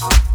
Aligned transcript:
Oh. 0.00 0.27